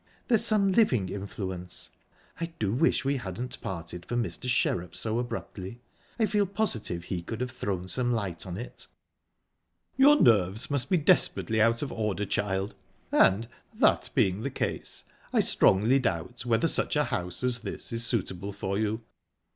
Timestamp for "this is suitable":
17.59-18.53